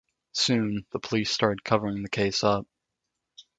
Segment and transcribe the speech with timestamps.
[0.33, 2.65] Soon, the police start covering the case up.